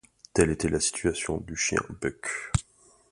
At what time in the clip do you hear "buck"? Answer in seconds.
2.01-2.25